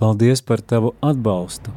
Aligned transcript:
Paldies 0.00 0.40
par 0.40 0.62
tavu 0.62 0.94
atbalstu! 1.02 1.70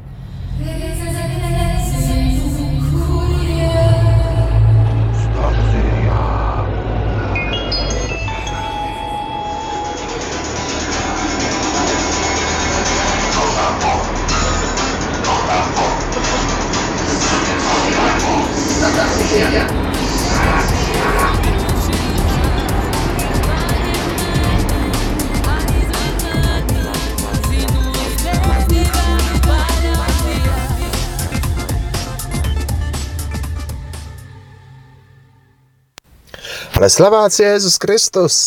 Lai 36.83 36.89
slavēts 36.91 37.37
Jēzus 37.39 37.77
Kristus! 37.79 38.37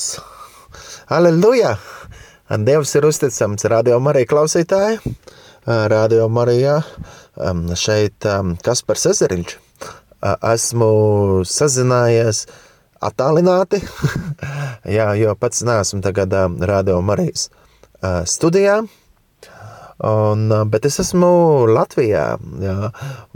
Aleluja! 1.08 1.70
Dievs 2.66 2.90
ir 2.98 3.06
uzticams 3.08 3.64
radio 3.72 3.96
Marija 4.04 4.28
klausītāji. 4.28 4.98
Radio 5.64 6.26
Marijā 6.28 6.74
šeit 7.80 8.26
Kaspars 8.66 9.06
Ezeriņš. 9.14 9.54
Esmu 10.50 10.90
sazinājies 11.48 12.42
attālināti, 13.08 13.80
jā, 14.98 15.08
jo 15.16 15.32
pats 15.40 15.64
neesmu 15.64 16.04
tagad 16.04 16.36
radio 16.60 17.00
Marijas 17.00 17.48
studijā. 18.36 18.82
Un, 20.04 20.50
bet 20.68 20.84
es 20.84 20.98
esmu 21.00 21.28
Latvijā. 21.72 22.24
Jā, 22.60 22.90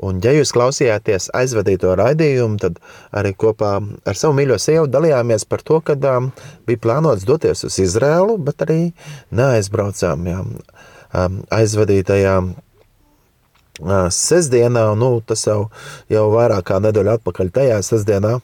un, 0.05 0.18
ja 0.21 0.32
jūs 0.37 0.52
klausījāties 0.52 1.30
aizvadīto 1.37 1.95
raidījumu, 1.96 2.59
tad 2.60 2.76
arī 3.16 3.32
kopā 3.32 3.79
ar 3.80 4.18
savu 4.18 4.37
mīļo 4.37 4.59
sievu 4.60 4.90
dalījāmies 4.93 5.46
par 5.48 5.65
to, 5.65 5.80
ka 5.80 5.96
um, 6.12 6.29
bija 6.68 6.82
plānots 6.85 7.24
doties 7.29 7.65
uz 7.65 7.79
Izrēlu, 7.80 8.37
bet 8.45 8.66
arī 8.66 8.80
neaizbraucām. 9.32 10.29
Jā. 10.29 10.45
Um, 11.16 11.40
aizvadītajā 11.48 12.37
uh, 12.45 12.52
sestdienā, 14.13 14.85
nu, 15.01 15.15
tas 15.24 15.46
jau, 15.48 15.70
jau 16.13 16.29
vairāk 16.37 16.68
kā 16.68 16.79
nedēļa 16.85 17.16
atpakaļ 17.18 17.57
tajā 17.57 17.80
sestdienā, 17.88 18.37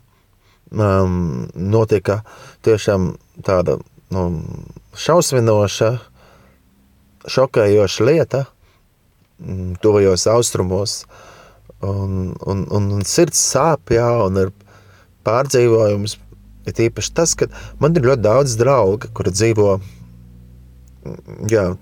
um, 0.73 1.47
notika 1.53 2.23
tiešām 2.65 3.13
tāda 3.45 3.77
nu, 4.17 4.29
šausminoša 4.97 5.93
šokējoša 7.31 8.07
lieta 8.07 8.45
mm, 9.39 9.79
tuvajos 9.83 10.27
austrumos, 10.27 11.05
un, 11.81 12.35
un, 12.47 12.67
un, 12.71 12.91
un 12.99 13.05
sirds 13.07 13.41
sāp, 13.53 13.93
jā, 13.95 14.09
un 14.27 14.41
ir 14.45 14.53
pārdzīvojums, 15.27 16.17
ir 16.71 16.85
īpaši 16.89 17.15
tas, 17.17 17.35
ka 17.39 17.51
man 17.83 17.97
ir 17.97 18.07
ļoti 18.07 18.27
daudz 18.27 18.57
draugi, 18.61 19.11
kuri 19.17 19.35
dzīvo, 19.35 19.75
mm, 21.05 21.43
jā, 21.53 21.73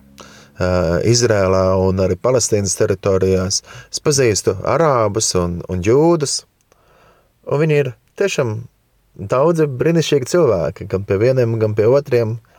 Izrēlā 0.55 1.65
un 1.83 1.98
arī 1.98 2.15
Palestīnas 2.15 2.77
teritorijās. 2.78 3.56
Es 3.91 3.98
pazīstu 3.98 4.53
arābus 4.70 5.33
un, 5.34 5.56
un 5.67 5.81
jūdus, 5.83 6.45
un 7.50 7.59
viņi 7.65 7.81
ir 7.81 7.91
tiešām 8.15 8.53
daudzi 9.19 9.67
brīnišķīgi 9.67 10.31
cilvēki, 10.31 10.87
gan 10.92 11.03
pie 11.09 11.19
vieniem, 11.19 11.56
gan 11.59 11.75
pie 11.75 11.89
otriem, 11.91 12.37
uh, 12.37 12.53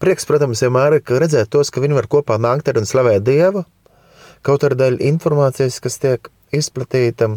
Prieks, 0.00 0.24
protams, 0.24 0.62
vienmēr 0.64 0.94
ir 0.96 1.18
redzēt 1.20 1.50
tos, 1.52 1.68
ka 1.68 1.82
viņi 1.84 1.98
var 1.98 2.06
kopā 2.08 2.38
nākt 2.40 2.70
ar 2.70 2.78
un 2.80 2.86
slavēt 2.88 3.20
Dievu, 3.26 3.66
kaut 4.46 4.62
arī 4.64 4.78
dēļ 4.80 4.94
informācijas, 5.10 5.76
kas 5.84 6.00
tiek 6.00 6.30
izplatīta 6.56 7.28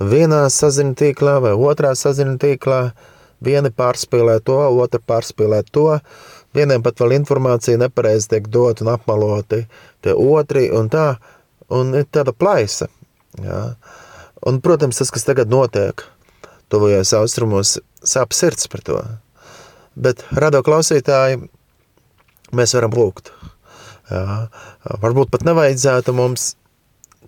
vienā 0.00 0.42
saziņu 0.52 0.92
tīklā 1.00 1.38
vai 1.46 1.54
otrā 1.56 1.94
saziņu 1.96 2.36
tīklā, 2.42 2.80
vieni 3.40 3.70
pārspīlē 3.72 4.34
to, 4.44 4.58
otra 4.82 5.00
pārspīlē 5.00 5.62
to, 5.72 5.86
vieniem 6.52 6.84
pat 6.84 7.00
vēl 7.00 7.16
informācija 7.16 7.80
nepareizi 7.80 8.34
tiek 8.34 8.52
dot 8.52 8.84
un 8.84 8.92
apmaloti 8.92 9.62
tie 10.04 10.12
otri 10.12 10.66
un 10.68 10.92
tā, 10.92 11.14
un 11.72 11.96
ir 11.96 12.04
tāda 12.12 12.36
plaisa. 12.36 12.90
Jā. 13.40 13.62
Un, 14.44 14.60
protams, 14.60 15.00
tas, 15.00 15.08
kas 15.16 15.24
tagad 15.24 15.48
notiek 15.48 16.04
tuvajos 16.68 17.16
austrumos, 17.16 17.78
sāp 18.04 18.36
sirds 18.36 18.68
par 18.68 18.84
to 18.84 19.00
bet 19.96 20.24
radio 20.36 20.62
klausītāji, 20.66 21.40
mēs 22.56 22.74
varam 22.76 22.94
lūgt. 22.96 23.32
Jā, 24.10 24.48
varbūt 25.02 25.30
pat 25.30 25.44
nevajadzētu 25.46 26.14
mums 26.18 26.54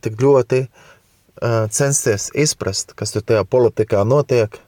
tik 0.02 0.18
ļoti 0.18 0.64
uh, 0.66 1.68
censties 1.70 2.30
izprast, 2.34 2.96
kas 2.98 3.14
tur 3.14 3.22
tajā 3.26 3.44
politikā 3.46 4.02
notiek, 4.08 4.58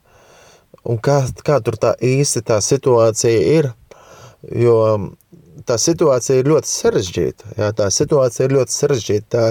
un 0.86 1.00
kā, 1.02 1.24
kā 1.42 1.58
tur 1.64 1.78
tā 1.80 1.94
īsti 1.98 2.44
tā 2.46 2.60
situācija 2.62 3.58
ir, 3.58 3.72
jo 4.54 4.78
tā 5.66 5.78
situācija 5.80 6.38
ir 6.38 6.52
ļoti 6.52 6.70
sarežģīta, 6.70 7.54
jā, 7.58 7.72
tā 7.74 7.90
situācija 7.90 8.46
ir 8.46 8.58
ļoti 8.60 8.78
sarežģīta, 8.78 9.26
tā, 9.34 9.46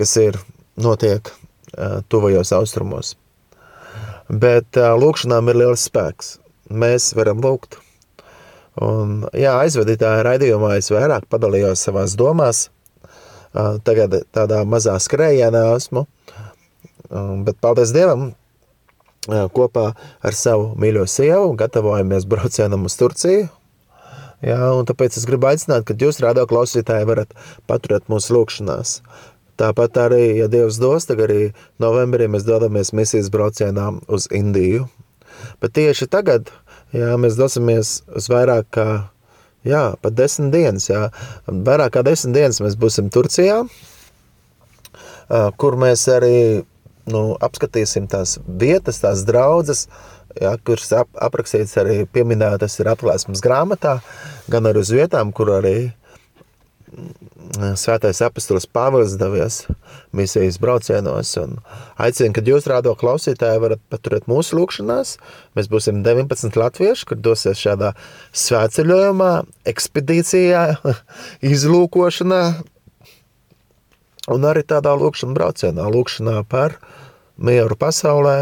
kas 0.00 0.16
ir 0.22 0.40
notiek 0.80 1.28
uh, 1.28 2.00
tuvajos 2.08 2.54
austrumos. 2.56 3.16
Bet 4.30 4.78
uh, 4.80 4.94
lūkšanām 4.96 5.52
ir 5.52 5.66
liels 5.66 5.84
spēks 5.90 6.38
mēs 6.70 7.12
varam 7.18 7.42
lūgt. 7.44 7.78
Un, 8.80 9.24
jā, 9.36 9.56
aizvadītāja 9.60 10.22
raidījumā 10.24 10.76
es 10.78 10.90
vairāk 10.94 11.26
padalījos 11.30 11.82
savās 11.84 12.14
domās. 12.18 12.68
Tagad 13.52 14.14
tādā 14.30 14.60
mazā 14.62 14.94
skrējienā 15.02 15.64
esmu, 15.74 16.04
bet 17.44 17.58
paldies 17.58 17.90
Dievam, 17.90 18.28
kopā 19.26 19.88
ar 20.22 20.36
savu 20.38 20.70
mīļo 20.80 21.02
sievu 21.10 21.56
gatavojamies 21.58 22.28
braucienam 22.30 22.86
uz 22.86 22.94
Turciju. 23.00 23.48
Jā, 24.40 24.56
tāpēc 24.88 25.18
es 25.18 25.26
gribu 25.28 25.50
aicināt, 25.50 25.84
ka 25.84 25.98
jūs 25.98 26.22
radio 26.24 26.46
klausītāji 26.48 27.04
varat 27.10 27.34
paturēt 27.68 28.06
mūsu 28.08 28.38
lūkšanās. 28.38 29.00
Tāpat 29.60 29.98
arī, 30.00 30.22
ja 30.38 30.46
Dievs 30.48 30.78
dos, 30.80 31.04
tad 31.04 31.20
arī 31.20 31.50
novembrī 31.82 32.30
mēs 32.32 32.46
dodamies 32.46 32.94
misijas 32.96 33.28
braucienā 33.34 33.90
uz 34.08 34.30
Indiju. 34.32 34.86
Bet 35.60 35.76
tieši 35.76 36.08
tagad 36.10 36.50
jā, 36.96 37.14
mēs 37.20 37.38
dosimies 37.38 38.00
uz 38.16 38.28
vairāk 38.32 38.68
kā 38.76 38.88
jā, 39.66 39.84
desmit 40.10 40.54
dienas. 40.54 40.88
Jā. 40.90 41.08
Vairāk 41.46 41.96
kā 41.96 42.04
desmit 42.06 42.36
dienas 42.38 42.60
mēs 42.64 42.78
būsim 42.80 43.10
Turcijā, 43.12 43.62
kur 45.60 45.78
mēs 45.80 46.06
arī 46.10 46.36
nu, 47.10 47.22
apskatīsim 47.42 48.08
tās 48.10 48.38
vietas, 48.46 49.00
tās 49.02 49.24
draudzes, 49.28 49.86
ja, 50.40 50.54
kuras 50.64 50.92
ap, 50.94 51.10
aprakstīts 51.18 51.76
arī 51.80 52.04
pieminētas 52.06 52.78
ir 52.80 52.90
atklāsmes 52.92 53.42
grāmatā, 53.44 53.98
gan 54.50 54.68
arī 54.70 54.84
uz 54.84 54.92
vietām, 54.94 55.32
kur 55.34 55.52
arī 55.58 55.90
Svētais 57.78 58.18
apustulis 58.24 58.66
Pāvils 58.66 59.14
devies 59.18 59.60
misijas 60.16 60.58
braucienos 60.62 61.32
un 61.38 61.56
aicina, 62.00 62.32
kad 62.34 62.48
jūs 62.48 62.66
rādo 62.70 62.96
klausītāji 62.98 63.62
varat 63.62 63.82
paturēt 63.92 64.26
mūsu 64.30 64.58
lūkšanās. 64.58 65.14
Mēs 65.58 65.70
būsim 65.70 66.02
19 66.06 66.58
latvieši, 66.58 67.06
kur 67.06 67.20
dosies 67.22 67.62
šādā 67.62 67.92
svētceļojumā, 68.34 69.30
ekspedīcijā, 69.70 70.64
izlūkošanā 71.52 72.42
un 74.34 74.46
arī 74.50 74.64
tādā 74.66 74.94
lūkšanā 74.98 75.36
braucienā, 75.36 75.90
lūkšanā 75.90 76.40
par 76.50 76.78
mieru 77.38 77.78
pasaulē, 77.78 78.38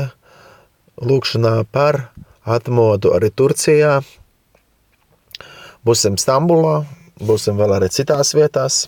lūkšanā 1.04 1.56
par 1.72 2.06
atmodu 2.48 3.12
arī 3.16 3.30
Turcijā. 3.30 3.98
Būsim 5.86 6.16
Stambulā, 6.20 6.82
būsim 7.20 7.58
vēl 7.58 7.76
arī 7.78 7.90
citās 7.92 8.34
vietās. 8.36 8.86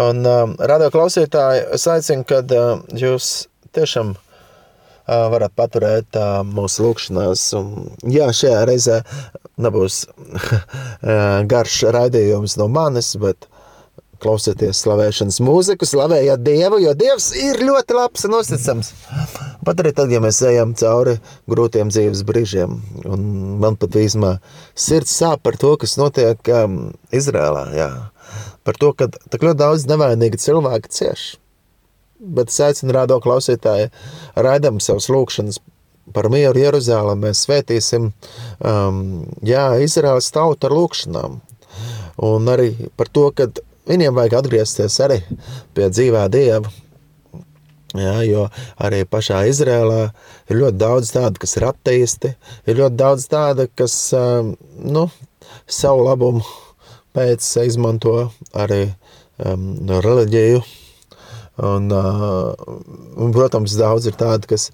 Un 0.00 0.26
um, 0.26 0.54
radio 0.58 0.90
klausītāji, 0.90 1.66
es 1.76 1.86
aicinu, 1.86 2.26
kad 2.26 2.50
uh, 2.50 2.80
jūs 2.98 3.46
tiešām 3.76 4.14
uh, 4.16 4.20
varat 5.30 5.54
paturēt 5.54 6.18
uh, 6.18 6.40
mūsu 6.46 6.88
lūkšanās. 6.88 7.46
Un, 7.60 7.92
jā, 8.10 8.26
šajā 8.34 8.64
reizē 8.66 9.00
nebūs 9.62 10.00
uh, 10.10 11.44
garš 11.46 11.84
raidījums 11.94 12.58
no 12.58 12.66
manis, 12.72 13.12
bet 13.22 13.46
klausieties 14.24 14.80
slavēšanas 14.82 15.38
mūziku, 15.44 15.86
slavējiet 15.86 16.42
Dievu, 16.42 16.80
jo 16.82 16.94
Dievs 16.98 17.30
ir 17.38 17.60
ļoti 17.62 17.96
labs 17.98 18.26
un 18.26 18.38
uzticams. 18.40 18.90
Pat 19.64 19.80
arī 19.80 19.94
tad, 19.96 20.12
ja 20.12 20.20
mēs 20.20 20.42
ejam 20.44 20.74
cauri 20.78 21.18
grūtiem 21.50 21.92
dzīves 21.92 22.24
brīžiem, 22.28 22.74
un 23.08 23.28
man 23.62 23.78
pat 23.80 23.96
īsmā 24.00 24.38
sirds 24.76 25.14
sāp 25.16 25.44
par 25.46 25.56
to, 25.60 25.76
kas 25.80 25.96
notiek 26.00 26.52
um, 26.52 26.82
Izrēlā, 27.14 27.70
jā 27.78 27.92
par 28.64 28.78
to, 28.80 28.92
ka 28.96 29.08
tik 29.12 29.44
ļoti 29.44 29.60
daudz 29.60 29.86
nevainīgi 29.90 30.40
cilvēki 30.40 30.92
cieš. 30.92 31.24
Bet 32.18 32.52
es 32.52 32.60
aicinu 32.64 32.94
rādo 32.96 33.18
klausītāji, 33.20 33.90
raidam 34.40 34.80
savus 34.80 35.10
lūkšanas 35.12 35.60
par 36.16 36.30
mieru 36.32 36.60
Jeruzālē, 36.60 37.16
mēs 37.20 37.44
svētīsim, 37.44 38.10
um, 38.64 39.02
jā, 39.44 39.66
Izraels 39.84 40.30
tautu 40.32 40.68
ar 40.68 40.76
lūkšanām. 40.76 41.38
Un 42.24 42.48
arī 42.48 42.70
par 42.96 43.10
to, 43.12 43.28
ka 43.36 43.48
viņiem 43.90 44.16
vajag 44.16 44.38
atgriezties 44.40 44.96
arī 45.04 45.20
pie 45.76 45.90
dzīvā 45.92 46.24
Dieva. 46.32 46.72
Jā, 47.94 48.16
jo 48.26 48.48
arī 48.82 49.04
pašā 49.06 49.44
Izrēlā 49.46 50.08
ir 50.50 50.58
ļoti 50.58 50.78
daudz 50.80 51.12
tādu, 51.14 51.38
kas 51.44 51.54
ir 51.54 51.68
ateisti, 51.68 52.32
ir 52.66 52.80
ļoti 52.80 52.98
daudz 52.98 53.28
tādu, 53.30 53.68
kas 53.78 53.94
nu, 54.82 55.04
savu 55.70 56.02
labumu 56.08 56.42
pēc 57.14 57.46
izmanto 57.62 58.16
arī 58.50 58.88
um, 59.38 59.68
reliģiju. 59.86 60.64
Un, 61.62 61.86
uh, 61.94 62.50
un, 63.14 63.30
protams, 63.30 63.76
daudz 63.78 64.08
ir 64.10 64.16
tādu, 64.18 64.48
kas 64.50 64.72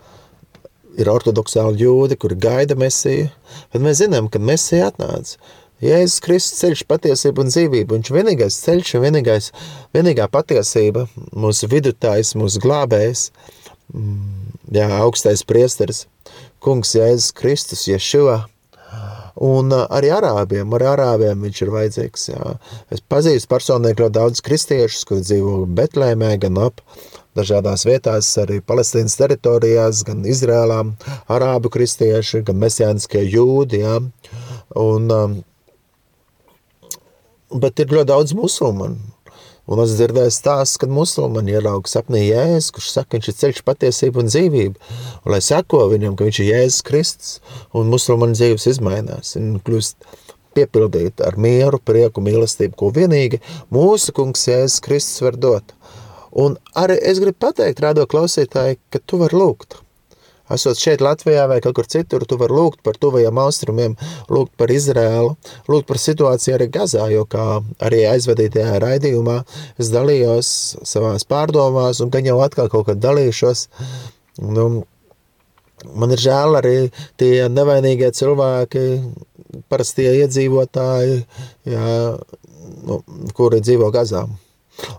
ir 0.97 1.11
ortodoksāli 1.13 1.85
jūdi, 1.85 2.17
kuri 2.17 2.39
gaida 2.41 2.77
mesiju, 2.79 3.29
bet 3.73 3.85
mēs 3.85 4.01
zinām, 4.01 4.31
ka 4.33 4.41
mesija 4.41 4.89
atnāca. 4.89 5.37
Jēzus 5.81 6.21
Kristus 6.25 6.61
ceļš, 6.61 6.85
patiesība 6.91 7.45
un 7.45 7.51
dzīvība. 7.53 7.97
Viņš 7.97 8.13
vienīgais 8.13 8.61
ceļš 8.67 8.95
vienīgais, 9.01 9.51
vienīgā 9.97 10.29
patiesība, 10.33 11.07
mūsu 11.33 11.71
vidutājs, 11.73 12.35
mūsu 12.37 12.61
glābējs, 12.61 13.31
mm, 13.95 14.57
jā, 14.77 14.89
augstais 15.01 15.45
priesteris, 15.49 16.05
kungs 16.61 16.93
Jēzus 16.99 17.33
Kristus, 17.37 17.87
Ješua. 17.89 18.43
Un 19.41 19.73
arī 19.73 20.11
arābiem, 20.13 20.69
arī 20.77 20.89
arābiem 20.91 21.47
viņš 21.47 21.61
ir 21.65 21.71
vajadzīgs. 21.73 22.27
Jā. 22.29 22.55
Es 22.93 23.01
pazīstu 23.01 23.49
personīgi 23.49 24.03
ļoti 24.03 24.17
daudz 24.19 24.43
kristiešus, 24.45 25.07
kuri 25.09 25.25
dzīvo 25.25 25.55
Betlēmē, 25.79 26.35
gan 26.43 26.59
ap 26.61 26.83
dažādās 27.39 27.87
vietās, 27.89 28.29
arī 28.43 28.59
Palestīnas 28.61 29.17
teritorijās, 29.17 30.03
gan 30.05 30.27
Izrēlā, 30.29 30.83
arābu 31.31 31.73
kristieši, 31.73 32.43
gan 32.51 32.59
mesijāniskie 32.61 33.23
jūdi. 33.31 33.81
Jā. 33.87 34.01
Un, 34.81 35.09
um, 35.15 35.39
bet 37.53 37.83
ir 37.83 37.95
ļoti 37.95 38.11
daudz 38.13 38.37
musulmaņu. 38.39 39.17
Un 39.71 39.79
es 39.85 39.93
dzirdēju 39.95 40.33
stāstu, 40.35 40.81
kad 40.83 40.91
musulmaņi 40.91 41.53
ierauga 41.55 41.91
sapnī 41.91 42.25
Jēzus, 42.25 42.73
kurš 42.75 42.89
saka, 42.91 43.15
viņš 43.15 43.29
ir 43.31 43.37
ceļš 43.39 43.61
patiesība 43.67 44.23
un 44.23 44.31
dzīvība. 44.31 44.89
Un 45.23 45.35
lai 45.35 45.39
seko 45.47 45.85
viņam, 45.93 46.17
ka 46.19 46.27
viņš 46.27 46.41
ir 46.43 46.49
Jēzus 46.49 46.87
Kristus, 46.89 47.37
un 47.77 47.93
musulmaņu 47.93 48.39
dzīves 48.39 48.67
izmainās, 48.73 49.37
un 49.39 49.61
kļūst 49.63 50.09
piepildīta 50.59 51.29
ar 51.29 51.39
mieru, 51.39 51.79
prieku, 51.79 52.25
mīlestību, 52.25 52.75
ko 52.81 52.91
vienīgi 52.97 53.39
mūsu 53.71 54.17
kungs 54.17 54.49
Jēzus 54.51 54.83
Kristus 54.83 55.23
var 55.29 55.39
dot. 55.39 55.77
Un 56.31 56.59
arī 56.79 56.99
es 57.13 57.23
gribu 57.23 57.39
pateikt, 57.47 57.83
rādo 57.85 58.09
klausītāji, 58.11 58.81
ka 58.91 59.03
tu 59.07 59.23
vari 59.23 59.39
lūgt. 59.39 59.79
Esot 60.55 60.81
šeit 60.81 61.03
Latvijā 61.05 61.47
vai 61.51 61.61
kaut 61.63 61.77
kur 61.79 61.89
citur, 61.91 62.25
tu 62.27 62.39
vari 62.41 62.57
lūgt 62.57 62.83
par 62.87 62.99
tuvajiem 63.01 63.39
austrumiem, 63.43 63.97
lūgt 64.33 64.57
par 64.59 64.73
Izrēlu, 64.75 65.37
lūgt 65.71 65.89
par 65.91 66.01
situāciju 66.03 66.57
arī 66.57 66.69
Gazā, 66.75 67.07
jo 67.13 67.27
kā 67.31 67.61
arī 67.87 68.03
aizvadītajā 68.11 68.81
raidījumā 68.83 69.41
es 69.81 69.93
dalījos 69.95 70.53
savās 70.87 71.27
pārdomās 71.31 72.03
un 72.03 72.11
gan 72.11 72.27
jau 72.27 72.41
atkal 72.43 72.71
kaut 72.73 72.89
kad 72.91 73.03
dalīšos. 73.03 73.69
Nu, 74.41 74.67
man 75.95 76.15
ir 76.15 76.23
žēl 76.23 76.59
arī 76.61 76.77
tie 77.21 77.49
nevainīgie 77.53 78.11
cilvēki, 78.17 78.85
parastie 79.71 80.11
iedzīvotāji, 80.23 81.25
jā, 81.71 81.97
nu, 82.87 83.03
kuri 83.37 83.63
dzīvo 83.65 83.91
Gazā. 83.95 84.27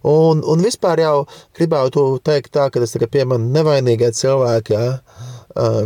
Un, 0.05 0.41
un 0.45 0.61
vispār 0.61 1.01
jau 1.01 1.15
gribētu 1.57 2.05
teikt 2.25 2.51
tā, 2.53 2.67
ka 2.69 2.81
tas 2.83 2.93
tikai 2.93 3.09
piemēram 3.15 3.47
nevainīgie 3.55 4.11
cilvēki, 4.17 4.75
jā, 4.75 5.29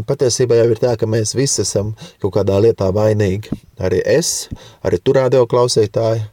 Patiesībā 0.09 0.59
jau 0.59 0.69
ir 0.71 0.81
tā, 0.81 0.93
ka 0.99 1.09
mēs 1.09 1.35
visi 1.37 1.61
esam 1.63 1.93
kaut 2.21 2.35
kādā 2.37 2.59
lietā 2.61 2.91
vainīgi. 2.95 3.53
Arī 3.81 4.01
es, 4.05 4.47
arī 4.85 5.01
tur 5.01 5.19
radio 5.21 5.45
klausītāji. 5.49 6.25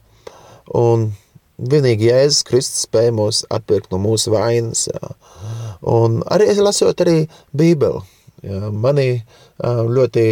Un 0.79 1.11
vienīgi 1.57 2.09
Jēzus 2.09 2.45
Kristus 2.47 2.87
spēja 2.87 3.13
mūs 3.15 3.43
atpirkt 3.53 3.91
no 3.93 3.99
mūsu 4.01 4.33
vainas. 4.33 4.87
Jā. 4.91 5.13
Un 5.93 6.21
arī 6.31 6.49
es 6.53 6.61
lasot 6.63 7.01
arī 7.03 7.23
Bībeli. 7.55 8.03
Jā, 8.43 8.67
manī 8.71 9.23
ļoti 9.63 10.25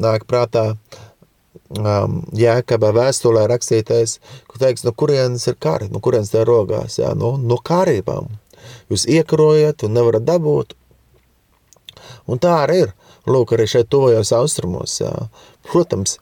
nāk 0.00 0.24
prātā 0.28 0.70
um, 1.76 2.22
Jēkabā 2.36 2.94
vēstulē 2.96 3.44
rakstītais, 3.50 4.18
kur 4.48 4.62
teiks, 4.62 4.86
no 4.86 4.94
kurienes 4.96 5.44
ir 5.50 5.58
kari, 5.60 5.90
no 5.92 6.00
kurienes 6.04 6.32
tā 6.32 6.46
rogās, 6.48 6.96
jā, 7.00 7.12
no, 7.18 7.36
no 7.36 7.58
karībām. 7.60 8.30
Jūs 8.88 9.04
iekarojat 9.12 9.84
un 9.84 9.96
nevarat 9.98 10.24
dabūt, 10.28 10.74
Un 12.28 12.40
tā 12.42 12.54
arī 12.64 12.82
ir. 12.86 12.94
Lūk, 13.28 13.54
arī 13.56 13.66
šeit 13.68 13.90
tuvajos 13.92 14.32
austrumos. 14.36 14.98
Jā. 15.00 15.12
Protams, 15.68 16.18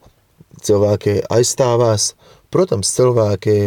cilvēki 0.63 1.21
aizstāvās, 1.33 2.13
protams, 2.51 2.91
cilvēki 2.97 3.57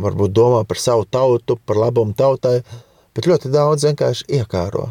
varbūt 0.00 0.32
domā 0.34 0.62
par 0.68 0.80
savu 0.80 1.04
tautu, 1.04 1.58
par 1.66 1.78
labumu 1.78 2.14
tautai, 2.16 2.60
bet 3.14 3.28
ļoti 3.28 3.52
daudz 3.52 3.86
vienkārši 3.88 4.28
iekāro. 4.40 4.88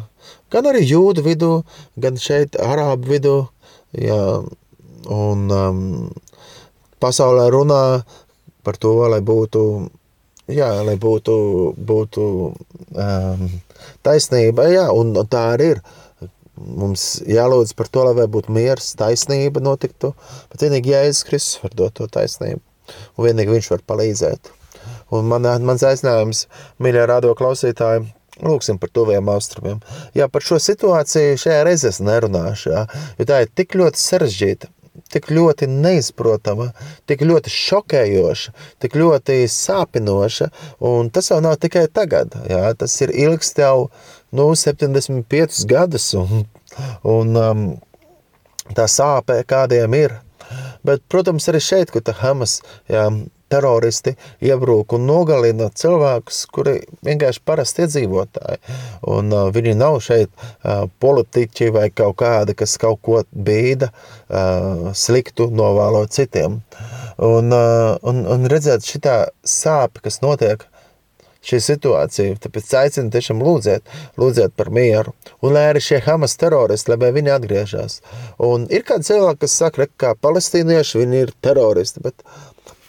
Gan 0.52 0.68
arī 0.70 0.84
jūdu 0.86 1.24
vidū, 1.26 1.52
gan 1.98 2.18
šeit 2.20 2.58
arābu 2.60 3.10
vidū, 3.10 3.36
jā, 3.98 4.20
un 5.10 5.48
um, 5.50 5.80
pasaulē 7.02 7.48
runā 7.50 7.82
par 8.62 8.78
to, 8.78 8.94
lai 9.10 9.20
būtu, 9.26 9.64
jā, 10.54 10.70
lai 10.86 10.94
būtu, 11.00 11.34
būtu 11.90 12.26
um, 12.52 13.48
taisnība, 14.06 14.68
jā, 14.70 14.86
un 14.94 15.16
tā 15.26 15.48
arī 15.56 15.72
ir. 15.76 15.82
Mums 16.62 17.04
jālūdz 17.26 17.74
par 17.78 17.90
to, 17.92 18.06
lai 18.06 18.28
būtu 18.30 18.52
miers, 18.54 18.92
taisnība 18.98 19.62
notiktu, 19.64 20.12
bet 20.52 20.64
vienīgi 20.66 20.94
Jēzus 20.94 21.26
Kristus 21.28 21.62
var 21.64 21.76
dot 21.78 21.96
to 21.98 22.08
taisnību, 22.12 22.60
un 23.16 23.26
vienīgi 23.26 23.56
viņš 23.56 23.70
var 23.74 23.86
palīdzēt. 23.92 24.52
Un 25.12 25.28
man, 25.28 25.46
mans 25.66 25.84
aicinājums, 25.84 26.46
mīļā 26.82 27.06
radio 27.10 27.34
klausītāji, 27.36 28.06
lūksim 28.42 28.78
par 28.80 28.92
tuviem 28.94 29.28
austrumiem. 29.28 29.80
Jā, 30.16 30.28
par 30.32 30.44
šo 30.44 30.58
situāciju 30.62 31.40
šajā 31.40 31.64
reizē 31.68 31.90
es 31.92 32.00
nerunāšu, 32.04 32.70
jā, 32.72 32.86
jo 33.18 33.26
tā 33.28 33.42
ir 33.44 33.52
tik 33.52 33.76
ļoti 33.78 34.00
sarežģīta, 34.00 34.70
tik 35.12 35.28
ļoti 35.32 35.68
neizprotama, 35.68 36.70
tik 37.08 37.24
ļoti 37.28 37.52
šokējoša, 37.52 38.54
tik 38.82 38.96
ļoti 39.00 39.38
sāpinoša, 39.52 40.48
un 40.88 41.12
tas 41.12 41.30
jau 41.32 41.40
nav 41.44 41.58
tikai 41.60 41.86
tagad, 41.92 42.34
jā, 42.48 42.64
tas 42.78 42.96
ir 43.04 43.12
ilgs 43.12 43.52
tev 43.56 43.88
nu, 44.32 44.48
75 44.56 45.64
gadus, 45.70 46.12
un, 46.18 46.44
un 47.04 47.38
um, 47.38 47.64
tā 48.76 48.88
sāpē 48.88 49.42
kādiem 49.48 49.96
ir. 49.98 50.18
Bet, 50.84 51.04
protams, 51.12 51.46
arī 51.48 51.60
šeit, 51.62 51.92
kur 51.94 52.02
Hamas 52.18 52.58
jā, 52.90 53.06
teroristi 53.52 54.14
iebrūk 54.44 54.94
un 54.96 55.04
nogalina 55.06 55.68
cilvēkus, 55.76 56.40
kuri 56.54 56.78
vienkārši 57.06 57.42
parasti 57.46 57.84
iedzīvotāji. 57.84 58.60
Un, 59.12 59.30
uh, 59.32 59.50
viņi 59.54 59.76
nav 59.78 60.00
šeit 60.04 60.32
uh, 60.32 60.86
politiķi 61.02 61.70
vai 61.76 61.86
kaut 61.94 62.18
kādi, 62.22 62.56
kas 62.58 62.78
kaut 62.82 63.02
ko 63.04 63.22
bīda 63.32 63.92
uh, 63.92 64.90
sliktu 64.96 65.50
novēlo 65.52 66.04
citiem. 66.12 66.60
Un, 67.22 67.52
uh, 67.52 67.94
un, 68.08 68.24
un 68.34 68.50
redzēt 68.50 68.88
šitā 68.88 69.16
sāpe, 69.46 70.02
kas 70.08 70.22
notiek 70.24 70.66
šī 71.46 71.60
situācija. 71.66 72.36
Tāpēc 72.42 72.74
aicinu 72.82 73.12
tiešām 73.14 73.42
lūdzēt, 73.42 73.94
lūdzēt 74.20 74.54
par 74.58 74.70
mieru. 74.74 75.14
Un 75.42 75.56
lai 75.56 75.68
arī 75.72 75.82
šie 75.82 76.02
Hamas 76.06 76.38
teroristi, 76.40 76.92
lai 76.94 77.12
viņi 77.14 77.34
atgriežas. 77.36 78.00
Un 78.42 78.68
ir 78.70 78.86
kādi 78.88 79.10
cilvēki, 79.10 79.42
kas 79.44 79.58
saka, 79.64 79.88
ka 79.96 80.14
palestīnieši 80.22 81.02
viņi 81.02 81.24
ir 81.26 81.34
teroristi, 81.44 82.04
bet, 82.04 82.22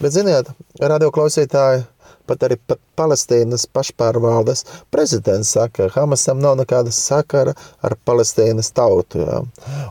bet 0.01 0.15
ziniet, 0.15 0.53
radio 0.81 1.12
klausītāji, 1.13 1.88
pat 2.27 2.45
arī 2.48 2.55
pat 2.67 2.79
Palestīnas 2.95 3.65
pašpārvaldes 3.74 4.63
prezidents 4.93 5.53
saka, 5.55 5.89
ka 5.89 6.01
Hamasam 6.01 6.39
nav 6.43 6.55
nekāda 6.60 6.93
sakara 6.93 7.55
ar 7.83 7.98
Palestīnas 8.07 8.72
tautu. 8.75 9.24
Jā. 9.25 9.41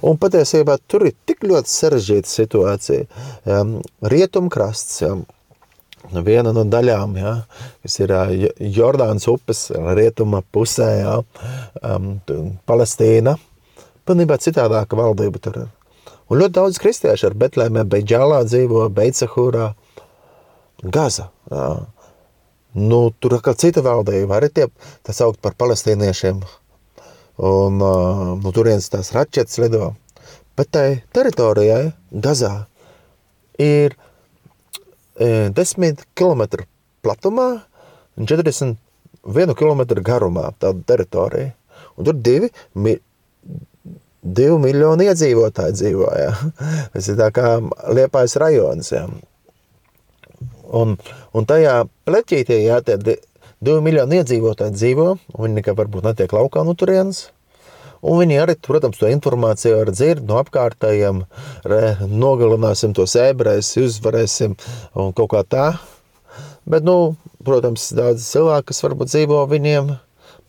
Un 0.07 0.17
patiesībā 0.23 0.79
tur 0.89 1.09
ir 1.11 1.17
tik 1.29 1.45
ļoti 1.49 1.75
sarežģīta 1.75 2.33
situācija. 2.33 3.05
Rietumkrasts, 4.15 5.03
jā 5.05 5.17
viena 6.21 6.53
no 6.53 6.65
daļām, 6.69 7.17
ja, 7.17 7.33
kas 7.83 7.99
ir 8.03 8.13
Jordānas 8.61 9.25
upes 9.33 9.71
rietuma 9.97 10.43
pusē, 10.53 10.91
ja, 11.01 11.15
um, 11.81 12.19
Palestīna. 12.69 13.39
Pilnībā 14.05 14.37
citādāka 14.43 14.99
valdība 14.99 15.41
tur 15.41 15.63
ir. 15.63 15.71
Un 16.29 16.41
ļoti 16.41 16.57
daudz 16.57 16.79
kristiešu 16.83 17.31
ar 17.31 17.39
Betlēmē, 17.39 17.87
Beidžālā 17.89 18.43
dzīvo, 18.49 18.87
Beidzahūrā, 18.97 19.73
Gaza. 20.83 21.31
Jā. 21.51 21.67
Nu, 22.73 23.01
tur 23.21 23.37
ir 23.37 23.55
cita 23.61 23.83
valdība, 23.85 24.39
arī 24.39 24.49
tie 24.49 24.69
tā 25.05 25.13
saukt 25.13 25.43
par 25.45 25.57
palestīniešiem. 25.61 26.41
Un 27.43 27.83
uh, 27.85 28.23
nu, 28.41 28.53
turienes 28.53 28.89
tās 28.93 29.13
raķetes 29.13 29.61
lido. 29.61 29.93
Bet 30.57 30.71
tai 30.73 30.87
teritorijai, 31.13 31.93
Gazā, 32.13 32.67
ir 33.61 33.97
10 35.23 36.05
km 36.19 36.43
platumā 37.05 37.49
un 38.19 38.29
41 38.29 39.57
km 39.59 39.83
garumā 40.05 40.51
tāda 40.61 40.83
teritorija. 40.93 41.53
Un 41.99 42.07
tur 42.09 42.17
divi, 42.17 42.49
mi, 42.75 42.95
divi 44.23 44.57
miljoni 44.63 45.09
iedzīvotāji 45.11 45.77
dzīvo. 45.81 46.09
Jā. 46.19 46.33
Tas 46.95 47.11
ir 47.13 47.19
tā 47.21 47.29
kā 47.35 47.59
Liepājas 47.93 48.39
rajons. 48.41 48.93
Jā. 48.95 49.05
Un, 50.73 50.97
un 51.37 51.47
tajā 51.49 51.83
pleķītē, 52.09 52.57
jā, 52.65 52.81
tie 52.87 52.97
di- 52.97 53.19
divi 53.61 53.83
miljoni 53.85 54.23
iedzīvotāji 54.23 54.77
dzīvo, 54.79 55.09
un 55.35 55.45
viņi 55.47 55.59
nekad 55.61 55.77
varbūt 55.79 56.09
netiek 56.09 56.33
laukā 56.33 56.65
no 56.65 56.73
turienes. 56.79 57.27
Un 58.03 58.19
viņi 58.19 58.39
arī, 58.43 58.57
protams, 58.59 58.99
to 58.99 59.07
informāciju 59.07 59.77
var 59.79 59.91
dzird 59.95 60.25
no 60.27 60.41
apkārtējiem, 60.43 61.21
re, 61.71 61.83
nogalināsim 62.11 62.97
tos 62.99 63.15
ebrejus, 63.21 63.77
uzvarēsim 63.79 64.57
un 64.99 65.13
kaut 65.15 65.31
kā 65.31 65.43
tā. 65.47 65.67
Bet, 66.67 66.83
nu, 66.87 67.15
protams, 67.47 67.93
daudz 67.95 68.25
cilvēku, 68.27 68.73
kas 68.73 68.83
varbūt 68.83 69.13
dzīvo 69.13 69.45
viņiem, 69.51 69.93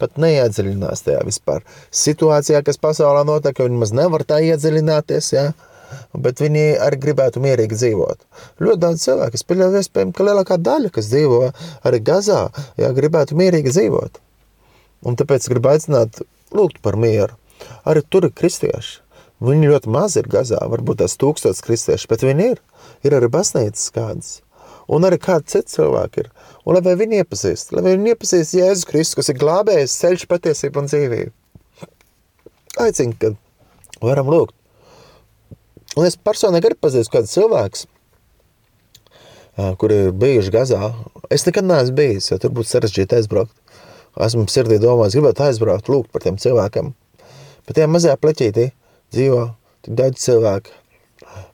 pat 0.02 0.18
neiedziļinās 0.22 1.06
tajā 1.06 1.22
vispār 1.28 1.62
situācijā, 1.94 2.64
kas 2.66 2.82
pasaulē 2.82 3.22
notiek, 3.30 3.62
viņi 3.62 3.84
maz 3.84 3.94
nevar 3.94 4.26
tā 4.26 4.42
iedziļināties, 4.50 5.30
jā. 5.36 5.46
Bet 6.18 6.42
viņi 6.42 6.66
arī 6.82 6.98
gribētu 7.04 7.42
mierīgi 7.44 7.78
dzīvot. 7.78 8.26
Ļoti 8.66 8.82
daudz 8.82 9.06
cilvēku, 9.06 9.38
es 9.38 9.46
pieļauju, 9.46 9.82
iespējams, 9.84 10.16
ka 10.18 10.26
lielākā 10.26 10.58
daļa, 10.58 10.90
kas 10.96 11.12
dzīvo 11.12 11.44
arī 11.86 12.02
Gazā, 12.02 12.48
jā, 12.82 12.90
gribētu 12.98 13.38
mierīgi 13.38 13.76
dzīvot. 13.76 14.18
Un 15.06 15.22
tāpēc 15.22 15.46
gribu 15.54 15.70
aicināt, 15.70 16.24
lūgt 16.50 16.82
par 16.82 16.98
mieru. 16.98 17.38
Arī 17.90 18.04
tur 18.10 18.28
ir 18.28 18.34
kristieši. 18.38 19.00
Viņi 19.44 19.70
ļoti 19.74 19.92
maz 19.92 20.16
ir 20.16 20.30
Gazā, 20.32 20.62
varbūt 20.72 21.02
tās 21.02 21.18
tūkstotis 21.20 21.64
kristieši, 21.66 22.08
bet 22.08 22.24
viņi 22.24 22.50
ir. 22.54 22.62
Ir 23.04 23.16
arī 23.18 23.28
baznīcas 23.32 23.90
kādas. 23.96 24.38
Un 24.88 25.04
arī 25.08 25.18
kādi 25.20 25.52
citi 25.52 25.76
cilvēki 25.76 26.24
ir. 26.24 26.30
Un 26.64 26.78
lai 26.78 26.96
viņi 27.00 27.22
iepazīst, 27.24 27.74
lai 27.76 27.84
viņi 27.90 28.14
iepazīst 28.14 28.56
Jēzus 28.56 28.88
Kristus, 28.88 29.18
kas 29.20 29.32
ir 29.32 29.40
glābējis 29.42 29.98
ceļš, 30.00 30.26
patiesība 30.32 30.80
un 30.80 30.88
dzīvība. 30.92 31.34
Aicinu, 32.84 33.18
ka 33.20 33.34
varam 34.04 34.32
lūgt. 34.32 34.56
Un 36.00 36.08
es 36.08 36.18
personīgi 36.18 36.72
arī 36.72 36.80
pazīstu 36.82 37.14
kādu 37.14 37.30
cilvēku, 37.30 37.84
kuri 39.82 40.00
ir 40.08 40.16
bijuši 40.24 40.56
Gazā. 40.56 40.94
Es 41.30 41.46
nekad 41.46 41.68
neesmu 41.68 42.00
bijis, 42.00 42.32
jo 42.32 42.40
tur 42.42 42.56
būtu 42.56 42.72
sarežģīti 42.72 43.20
aizbraukt. 43.20 43.54
Esmu 44.24 44.48
sirdī 44.50 44.80
domājis, 44.82 45.18
gribētu 45.18 45.48
aizbraukt, 45.48 45.90
lūgt 45.90 46.12
par 46.14 46.24
tiem 46.26 46.40
cilvēkiem. 46.42 46.94
Bet 47.68 47.78
tajā 47.78 47.90
mazajā 47.92 48.18
pleķītī 48.20 48.70
dzīvo 49.14 49.44
tik 49.86 49.96
daudz 50.00 50.20
cilvēku. 50.24 50.74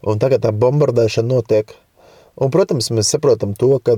Un 0.09 0.19
tagad 0.21 0.43
tā 0.45 0.51
bombardēšana 0.55 1.29
notiek. 1.29 1.71
Un, 2.39 2.51
protams, 2.53 2.87
mēs 2.95 3.11
saprotam 3.11 3.53
to, 3.59 3.73
ka 3.83 3.97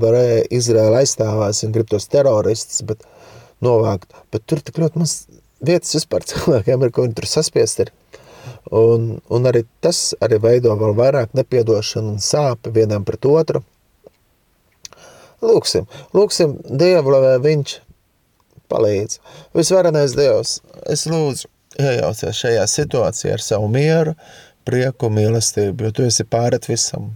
Izraela 0.50 1.04
aizstāvās 1.04 1.62
un 1.66 1.74
grib 1.76 1.90
tos 1.92 2.10
teroristus 2.10 2.82
novākt. 3.62 4.10
Bet 4.34 4.48
tur 4.50 4.62
tik 4.66 4.82
ļoti 4.82 5.02
maz 5.02 5.16
vietas 5.62 5.94
vispār 5.96 6.26
cilvēkiem 6.30 6.86
ir, 6.86 6.94
ko 6.94 7.06
viņi 7.06 7.18
tur 7.20 7.30
saspiest 7.30 7.86
ir. 7.86 7.94
Un, 8.74 9.20
un 9.30 9.48
arī 9.50 9.64
tas 9.84 10.16
arī 10.24 10.40
veido 10.42 10.74
vēl 10.80 10.96
vairāk 10.98 11.36
nepiedošanu 11.38 12.16
un 12.16 12.24
sāpi 12.24 12.74
vienam 12.74 13.06
pret 13.06 13.26
otru. 13.30 13.62
Lūksim, 15.42 15.88
lūksim 16.14 16.60
Dievu, 16.66 17.14
lai 17.14 17.38
viņš 17.42 17.80
palīdz. 18.70 19.18
Visvarenais 19.58 20.14
Dievs, 20.18 20.60
es 20.90 21.08
lūdzu, 21.10 21.50
iejaucies 21.82 22.44
šajā 22.44 22.68
situācijā 22.70 23.36
ar 23.38 23.44
savu 23.44 23.68
mieru, 23.72 24.16
prieku, 24.68 25.10
mīlestību, 25.14 25.88
jo 25.88 25.96
tu 25.98 26.06
esi 26.08 26.26
pārret 26.28 26.70
visam. 26.70 27.12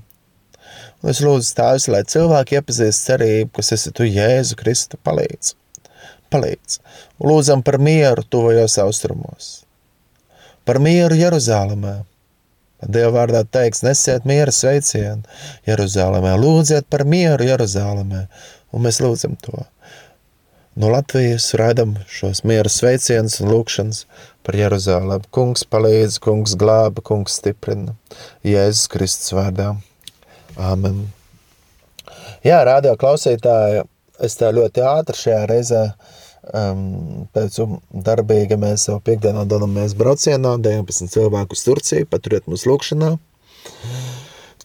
Un 1.03 1.11
es 1.11 1.21
lūdzu 1.21 1.45
stāvis, 1.45 1.85
lai 1.91 2.01
cilvēki 2.09 2.57
iepazīst 2.57 3.05
cerību, 3.09 3.51
kas 3.59 3.71
esi 3.75 3.93
tu 3.95 4.07
Jēzu 4.07 4.57
Kristu 4.57 4.97
palīdz. 5.05 5.53
Palīdz. 6.33 6.79
Lūdzam 7.21 7.61
par 7.65 7.77
mieru 7.77 8.25
tuvajos 8.25 8.79
austrumos. 8.81 9.51
Par 10.65 10.81
mieru 10.81 11.17
Jeruzālamē. 11.19 11.99
Dieva 12.85 13.11
vārdā 13.15 13.43
teiks, 13.47 13.83
nesiet 13.85 14.25
miera 14.29 14.51
sveicienu 14.53 15.23
Jeruzālamē. 15.69 16.33
Lūdziet 16.41 16.89
par 16.89 17.05
mieru 17.07 17.45
Jeruzālamē. 17.47 18.25
Un 18.73 18.85
mēs 18.85 18.99
lūdzam 19.01 19.37
to. 19.45 19.63
No 20.75 20.89
Latvijas 20.91 21.53
raidam 21.55 21.93
šos 22.11 22.41
miera 22.43 22.69
sveicienus 22.69 23.39
un 23.39 23.53
lūkšanas 23.53 24.01
par 24.45 24.57
Jeruzālēm. 24.59 25.25
Kungs 25.35 25.65
palīdz, 25.67 26.19
kungs 26.23 26.55
glāba, 26.59 27.03
kungs 27.05 27.39
stiprina. 27.41 27.95
Jēzus 28.45 28.87
Kristus 28.93 29.33
vārdā. 29.35 29.73
Āmen. 30.55 31.07
Jā, 32.45 32.61
radio 32.67 32.93
klausītāji, 32.99 33.83
es 34.23 34.37
tā 34.39 34.51
ļoti 34.55 34.83
ātri 34.85 35.17
šajā 35.19 35.41
reizē 35.49 35.81
um, 36.53 37.25
pēc 37.33 37.57
darbīga 38.05 38.57
mēs 38.61 38.87
jau 38.89 38.99
piekdienā 39.03 39.45
dalamies 39.49 39.95
braucienā, 39.97 40.55
19 40.61 41.11
cilvēku 41.13 41.57
uz 41.57 41.63
Turciju, 41.65 42.09
paturiet 42.11 42.49
mūs 42.51 42.67
lūkšanā. 42.69 43.15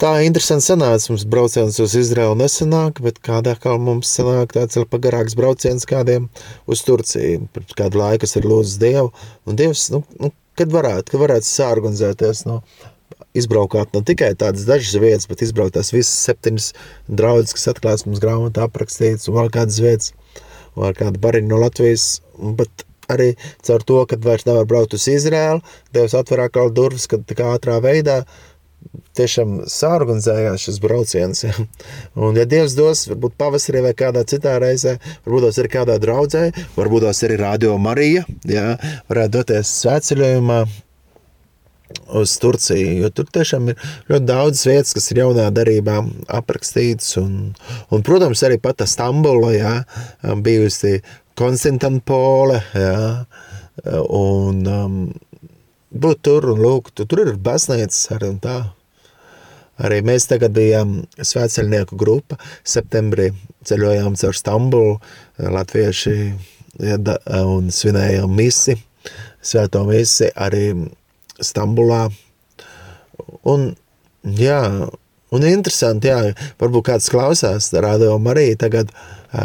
Tā 0.01 0.15
interesanti 0.25 0.65
sanāca, 0.65 1.11
mums 1.11 1.27
brauciens 1.29 1.77
uz 1.85 1.93
Izraelu 1.99 2.33
nesanāk, 2.41 3.03
bet 3.05 3.19
kādā 3.21 3.53
kā 3.61 3.75
mums 3.77 4.09
sanāk 4.17 4.55
tāds 4.57 4.79
ir 4.81 4.87
pagarāks 4.89 5.37
brauciens 5.37 5.85
kādiem 5.85 6.31
uz 6.65 6.81
Turciju. 6.87 7.43
Pēc 7.53 7.75
kādu 7.77 8.01
laiku 8.01 8.25
es 8.25 8.33
ir 8.41 8.49
lūdzu 8.49 8.81
Dievu, 8.81 9.11
un 9.45 9.61
Dievs, 9.61 9.91
nu, 9.93 10.01
nu 10.17 10.33
kad 10.57 10.73
varētu, 10.73 11.13
kad 11.13 11.21
varētu 11.27 11.51
sārganizēties, 11.51 12.47
nu, 12.49 12.63
izbraukāt 13.37 13.93
ne 13.93 14.01
tikai 14.09 14.33
tādas 14.41 14.65
dažas 14.71 14.97
vietas, 15.05 15.29
bet 15.29 15.45
izbraukt 15.45 15.77
tās 15.77 15.93
visas 15.93 16.17
septiņas 16.31 16.73
draudzes, 17.21 17.59
kas 17.59 17.75
atklās 17.75 18.09
mums 18.09 18.25
grāmatā 18.25 18.71
aprakstītas, 18.71 19.29
un 19.29 19.37
vēl 19.37 19.53
kādas 19.53 19.83
vietas, 19.85 20.15
vēl 20.81 20.97
kāda 20.97 21.21
bariņa 21.21 21.53
no 21.53 21.61
Latvijas, 21.61 22.15
bet 22.41 22.89
arī 23.13 23.35
caur 23.67 23.85
to, 23.85 24.01
kad 24.09 24.25
vairs 24.25 24.49
nevar 24.49 24.65
braukt 24.71 24.97
uz 24.97 25.05
Izrēlu, 25.13 25.61
Dievs 25.93 26.17
atver 26.17 26.47
atkal 26.47 26.73
durvis, 26.73 27.05
kad 27.11 27.29
tik 27.29 27.45
ātrā 27.45 27.83
veidā 27.85 28.23
tiešām 29.19 29.57
sārganizējās 29.71 30.67
šis 30.67 30.81
brauciens. 30.83 31.45
Un, 32.21 32.39
ja 32.39 32.47
Dievs 32.49 32.77
dos, 32.79 33.07
varbūt 33.11 33.39
pavasarī 33.41 33.85
vai 33.89 33.95
kādā 33.97 34.25
citā 34.29 34.59
reizē, 34.63 34.99
varbūt 35.27 35.49
tās 35.49 35.63
arī 35.63 35.73
kādā 35.73 35.99
draudzē, 36.03 36.45
varbūt 36.77 37.09
tās 37.09 37.25
arī 37.27 37.41
Radio 37.41 37.75
Marija, 37.83 38.25
ja, 38.49 38.77
varētu 39.11 39.37
doties 39.41 39.75
svētceļojumā, 39.83 40.63
uz 42.15 42.37
Turciju, 42.39 42.91
jo 43.03 43.11
tur 43.15 43.27
tiešām 43.35 43.73
ir 43.73 43.89
ļoti 44.11 44.27
daudz 44.29 44.63
vietas, 44.69 44.95
kas 44.97 45.11
ir 45.13 45.23
jaunā 45.23 45.49
darībā 45.55 45.97
aprakstītas, 46.39 47.17
un, 47.21 47.33
un 47.91 48.05
protams, 48.07 48.43
arī 48.47 48.61
pat 48.63 48.85
Stambula, 48.89 49.51
jā, 49.55 49.75
bijusi 50.45 51.01
Konstantinopole, 51.39 52.61
un 54.07 54.63
um, 54.71 54.97
būt 55.91 56.23
tur 56.27 56.51
un 56.53 56.63
lūgt, 56.63 57.03
tur 57.07 57.25
ir 57.25 57.35
baznīcas 57.41 58.11
arī 58.17 58.31
un 58.35 58.39
tā. 58.43 58.59
Arī 59.81 60.03
mēs 60.05 60.27
tagad 60.29 60.53
bijām 60.53 60.99
svētceļnieku 61.17 61.97
grupa, 61.97 62.37
septembrī 62.69 63.31
ceļojām 63.65 64.17
caur 64.21 64.37
Stambulu, 64.37 64.97
latvieši 65.41 66.17
ja, 66.85 66.99
un 67.41 67.71
svinējām 67.73 68.35
misi, 68.37 68.77
svēto 69.41 69.87
misi 69.89 70.29
arī 70.37 70.75
Stambulā. 71.41 72.09
Un, 73.49 73.71
jā, 74.37 74.61
un 75.33 75.47
interesanti, 75.49 76.11
jā, 76.13 76.35
varbūt 76.61 76.91
kāds 76.91 77.09
klausās, 77.13 77.71
rādio 77.73 78.19
Marija 78.21 78.59
tagad, 78.67 78.93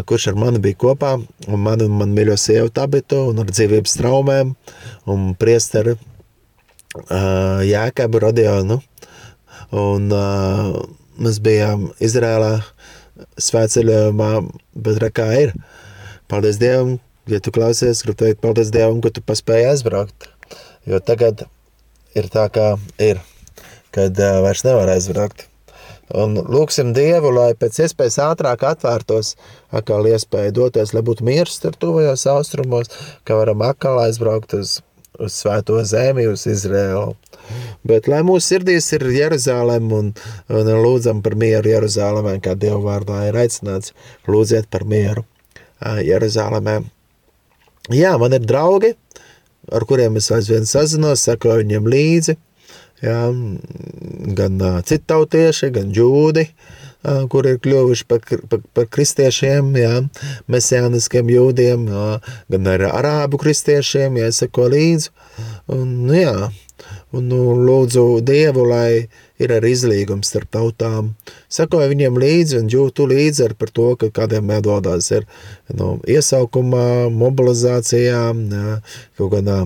kurš 0.10 0.34
ar 0.34 0.42
mani 0.42 0.60
bija 0.60 0.82
kopā, 0.84 1.14
un 1.48 1.64
man, 1.64 1.86
man 1.96 2.12
mīļo 2.18 2.36
sievu 2.42 2.74
tabitu, 2.76 3.30
un 3.32 3.40
ar 3.40 3.56
dzīvības 3.56 3.96
traumēm, 4.02 4.52
un 5.16 5.32
priesteri 5.40 5.96
Jēkabu 6.96 8.22
Rodionu, 8.24 8.80
un 9.76 10.12
uh, 10.14 10.78
mēs 11.20 11.42
bijām 11.44 11.90
Izrēlā 12.04 12.60
svētceļojumā, 13.40 14.30
bet 14.86 15.02
re 15.04 15.10
kā 15.16 15.28
ir. 15.40 15.56
Paldies 16.32 16.60
Dievam, 16.62 16.96
ja 17.32 17.42
tu 17.44 17.54
klausies, 17.56 18.04
gribu 18.06 18.22
teikt 18.24 18.44
paldies 18.44 18.72
Dievam, 18.74 19.02
ka 19.04 19.12
tu 19.14 19.24
paspēji 19.26 19.70
aizbraukt, 19.74 20.30
jo 20.88 21.02
tagad 21.04 21.46
ir 22.16 22.32
tā, 22.32 22.48
kā 22.54 22.76
ir, 23.04 23.20
kad 23.96 24.16
uh, 24.16 24.40
vairs 24.46 24.64
nevar 24.68 24.96
aizbraukt. 24.96 25.50
Un 26.14 26.38
lūksim 26.38 26.92
Dievu, 26.94 27.32
lai 27.34 27.56
pēc 27.58 27.80
iespējas 27.88 28.20
ātrāk 28.22 28.62
atvērtos 28.70 29.34
atkal 29.74 30.06
iespēja 30.06 30.54
doties, 30.54 30.94
lai 30.94 31.02
būtu 31.06 31.26
miers 31.26 31.58
ar 31.66 31.74
tuvajos 31.82 32.28
austrumos, 32.30 32.92
ka 33.26 33.40
varam 33.40 33.64
atkal 33.66 33.98
aizbraukt 34.04 34.54
uz, 34.54 34.78
uz 35.22 35.38
svēto 35.42 35.80
zemi, 35.88 36.28
uz 36.30 36.46
Izrēlu. 36.50 37.16
Bet 37.86 38.10
lai 38.10 38.22
mūsu 38.26 38.56
sirdīs 38.56 38.88
ir 38.98 39.06
Jeruzālēm 39.14 39.92
un, 39.94 40.12
un 40.50 40.72
lūdzam 40.86 41.22
par 41.26 41.38
mieru 41.40 41.72
Jeruzālēmē, 41.76 42.40
kā 42.44 42.56
Dieva 42.58 42.82
vārdā 42.84 43.26
ir 43.30 43.38
aicināts, 43.44 43.94
lūdziet 44.28 44.70
par 44.74 44.88
mieru 44.90 45.26
Jeruzālēmē. 45.82 46.80
Jā, 47.94 48.16
man 48.18 48.34
ir 48.34 48.48
draugi, 48.48 48.96
ar 49.72 49.86
kuriem 49.86 50.18
es 50.18 50.32
aizvien 50.34 50.66
sazinos, 50.66 51.28
sakoju 51.28 51.62
viņiem 51.62 51.92
līdzi, 51.94 52.38
jā, 53.06 53.20
gan 54.40 54.66
citautieši, 54.90 55.70
gan 55.76 55.94
jūdi, 55.94 56.48
uh, 56.50 56.85
kur 57.32 57.48
ir 57.50 57.60
kļuvuši 57.64 58.08
par, 58.10 58.22
par, 58.50 58.62
par 58.76 58.90
kristiešiem, 58.92 59.72
jā, 59.80 59.94
mesijāniskiem 60.52 61.32
jūdiem, 61.36 61.88
jā, 61.92 62.12
gan 62.54 62.70
ar 62.74 62.88
arābu 62.92 63.40
kristiešiem, 63.42 64.22
jā, 64.22 64.32
sako 64.36 64.70
līdzi, 64.74 65.12
un, 65.76 65.86
nu, 66.08 66.16
jā, 66.18 66.36
un 67.16 67.30
nu, 67.32 67.42
lūdzu 67.66 68.06
Dievu, 68.26 68.66
lai 68.68 69.08
ir 69.42 69.52
ar 69.52 69.66
izlīgumu 69.68 70.26
starp 70.26 70.52
tautām. 70.56 71.14
Sakoja 71.52 71.90
viņiem 71.92 72.20
līdzi 72.20 72.60
un 72.62 72.70
jūtu 72.72 73.08
līdzi 73.12 73.46
ar 73.50 73.56
par 73.60 73.72
to, 73.76 73.90
ka 74.00 74.12
kādiem 74.22 74.48
mēdodās 74.50 75.12
ir 75.16 75.28
nu, 75.76 75.96
iesaukumā, 76.08 77.12
mobilizācijā, 77.14 78.24
jā, 78.36 78.78
kaut 79.20 79.36
kādā 79.36 79.62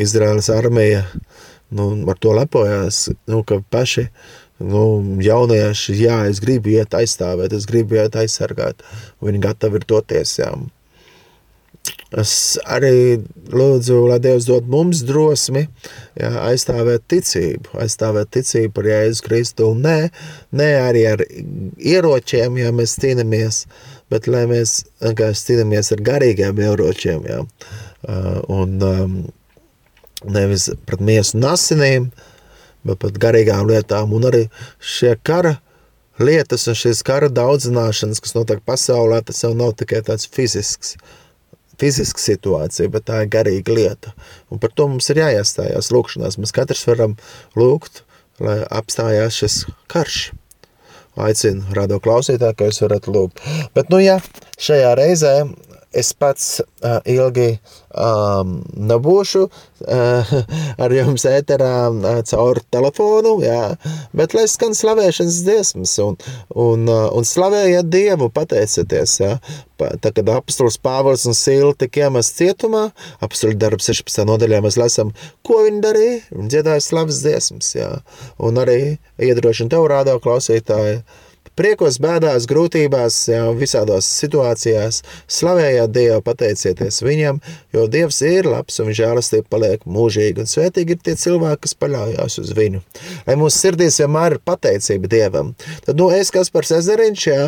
Izraēlas 0.00 0.50
armija, 0.54 1.04
nu, 1.74 1.90
ar 2.10 2.18
to 2.22 2.34
lepojās, 2.36 3.08
nu, 3.30 3.42
ka 3.46 3.60
paši 3.70 4.08
nu, 4.70 4.84
jaunieši, 5.24 5.98
jā, 6.04 6.22
es 6.30 6.40
gribu 6.44 6.72
iet 6.74 6.96
aizstāvēt, 6.96 7.54
es 7.56 7.68
gribu 7.70 7.98
iet 8.00 8.16
aizsargāt, 8.20 8.82
un 9.20 9.30
viņi 9.30 9.44
gatavi 9.44 9.80
ir 9.80 9.86
toties, 9.90 10.38
jā. 10.40 10.54
Es 12.14 12.54
arī 12.70 13.18
lūdzu, 13.50 13.96
lai 14.08 14.20
Dievs 14.22 14.46
dod 14.46 14.68
mums 14.70 15.02
drosmi 15.04 15.64
jā, 16.14 16.30
aizstāvēt 16.46 17.08
ticību, 17.10 17.74
aizstāvēt 17.82 18.30
ticību 18.36 18.70
par 18.76 18.88
Jēzus 18.88 19.22
Kristu. 19.24 19.72
Nē, 19.74 19.96
nē 20.54 20.68
arī 20.84 21.02
ar 21.10 21.24
ieročiem, 21.26 22.60
ja 22.62 22.70
mēs 22.76 22.94
cīnāmies, 23.02 23.64
bet 24.14 24.28
lai 24.30 24.44
mēs 24.50 24.84
vienkārši 25.02 25.48
cīnāmies 25.48 25.90
ar 25.96 26.04
garīgiem 26.06 26.62
ieročiem. 26.62 27.26
Jā. 27.28 27.42
Un 28.52 28.78
um, 28.84 29.18
nevis 30.30 30.70
pret 30.86 31.02
miesu 31.04 31.40
un 31.40 31.50
asinīm, 31.50 32.08
bet 32.84 33.00
pat 33.02 33.18
garīgām 33.20 33.66
lietām. 33.70 34.14
Un 34.16 34.28
arī 34.30 34.46
šie 34.78 35.14
kara 35.26 35.56
lietas 36.20 36.68
un 36.70 36.78
šīs 36.78 37.02
kara 37.06 37.30
daudzināšanas, 37.32 38.22
kas 38.22 38.36
notiek 38.36 38.62
pasaulē, 38.66 39.22
tas 39.26 39.42
jau 39.42 39.54
nav 39.58 39.74
tikai 39.80 40.04
tāds 40.06 40.28
fizisks 40.30 40.96
fiziska 41.80 42.22
situācija, 42.22 42.90
bet 42.92 43.06
tā 43.08 43.24
ir 43.24 43.30
garīga 43.34 43.74
lieta. 43.74 44.14
Un 44.52 44.60
par 44.62 44.72
to 44.76 44.86
mums 44.90 45.08
ir 45.10 45.18
jāiestājās 45.22 45.90
lūkšanās. 45.94 46.38
Mēs 46.38 46.54
katrs 46.54 46.84
varam 46.86 47.16
lūgt, 47.58 48.04
lai 48.42 48.60
apstājās 48.70 49.40
šis 49.42 49.58
karš. 49.90 50.30
Aicinu 51.24 51.76
rado 51.76 52.00
klausītāju, 52.02 52.56
ka 52.58 52.68
jūs 52.70 52.80
varat 52.82 53.06
lūgt. 53.06 53.42
Bet, 53.76 53.90
nu 53.92 54.00
jā, 54.02 54.16
šajā 54.58 54.94
reizē 54.98 55.34
es 55.94 56.12
pats 56.18 56.58
uh, 56.60 56.98
ilgi 57.08 57.54
um, 57.94 58.56
nebūšu 58.90 59.44
uh, 59.46 60.32
ar 60.84 60.94
jums 60.94 61.26
ēterā 61.28 61.74
uh, 61.90 62.20
caur 62.28 62.60
telefonu, 62.74 63.36
jā, 63.44 63.74
bet 64.16 64.34
lai 64.36 64.46
skan 64.50 64.74
slavēšanas 64.76 65.40
dziesmas 65.46 65.94
un, 66.04 66.18
un, 66.50 66.88
uh, 66.90 67.06
un 67.14 67.28
slavējiet 67.28 67.90
Dievu, 67.92 68.30
pateicieties, 68.34 69.18
jā. 69.22 69.36
Tā, 69.74 70.10
kad 70.14 70.28
apustulis 70.30 70.78
Pāvils 70.78 71.24
un 71.26 71.34
Sīla 71.34 71.74
tika 71.78 72.06
iemest 72.06 72.38
cietumā, 72.38 72.86
apustuļu 73.24 73.58
darbs 73.58 73.90
16. 73.90 74.22
nodaļā 74.28 74.60
mēs 74.64 74.78
lasām, 74.78 75.10
ko 75.46 75.64
viņi 75.66 75.82
darīja, 75.82 76.20
viņi 76.30 76.52
dziedāja 76.54 76.84
slavas 76.84 77.20
dziesmas, 77.24 77.74
jā. 77.74 77.90
Un 78.38 78.62
arī 78.62 78.78
iedrošina 79.18 79.74
tev 79.74 79.88
rādā 79.90 80.14
klausītāji, 80.22 81.02
Priekos, 81.54 82.00
bēdās, 82.02 82.48
grūtībās, 82.50 83.16
jā, 83.30 83.44
visādās 83.54 84.08
situācijās 84.10 84.96
slavējiet 85.30 85.92
Dievu, 85.94 86.16
pateicieties 86.26 86.96
Viņam, 87.06 87.36
jo 87.70 87.84
Dievs 87.86 88.18
ir 88.26 88.48
labs 88.50 88.80
un 88.82 88.90
žēlastība 88.90 89.46
paliek 89.54 89.84
mūžīgi, 89.86 90.42
un 90.42 90.50
svētīgi 90.50 90.96
ir 90.96 91.04
tie 91.06 91.14
cilvēki, 91.20 91.60
kas 91.62 91.76
paļaujās 91.78 92.40
uz 92.42 92.50
Viņu. 92.58 92.82
Lai 93.28 93.36
mūsu 93.38 93.60
sirdīs 93.60 94.00
vienmēr 94.02 94.34
ir 94.34 94.42
pateicība 94.50 95.12
Dievam. 95.12 95.52
Tad, 95.86 95.94
nu, 96.00 96.08
es, 96.10 96.32
Kaspars 96.34 96.74
Ezeriņš, 96.80 97.28
jā, 97.30 97.46